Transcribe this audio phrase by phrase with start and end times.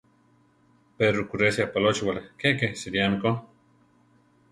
[0.95, 3.35] Pe Rukerésia apalóchiwala keke siríame ko.